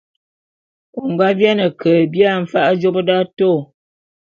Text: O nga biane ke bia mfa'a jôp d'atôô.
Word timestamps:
O 0.99 1.01
nga 1.11 1.27
biane 1.37 1.65
ke 1.79 1.91
bia 2.11 2.31
mfa'a 2.41 2.71
jôp 2.81 2.97
d'atôô. 3.07 3.53